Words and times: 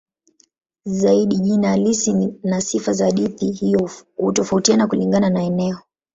Zaidi 0.85 1.35
jina 1.37 1.69
halisi 1.69 2.31
na 2.43 2.61
sifa 2.61 2.93
za 2.93 3.05
hadithi 3.05 3.51
hiyo 3.51 3.89
hutofautiana 4.17 4.87
kulingana 4.87 5.29
na 5.29 5.43
eneo. 5.43 5.79